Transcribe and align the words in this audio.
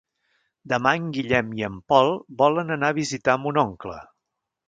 Demà 0.71 0.93
en 1.01 1.09
Guillem 1.17 1.51
i 1.59 1.65
en 1.67 1.75
Pol 1.93 2.09
volen 2.41 2.75
anar 2.79 2.91
a 2.93 2.97
visitar 3.01 3.39
mon 3.43 3.63
oncle. 3.67 4.01